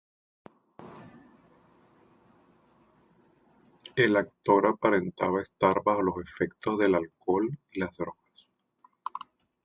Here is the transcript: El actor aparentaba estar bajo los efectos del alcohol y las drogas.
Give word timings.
El 3.95 4.17
actor 4.17 4.65
aparentaba 4.65 5.43
estar 5.43 5.83
bajo 5.83 6.01
los 6.01 6.17
efectos 6.23 6.79
del 6.79 6.95
alcohol 6.95 7.59
y 7.71 7.79
las 7.81 7.95
drogas. 7.97 8.51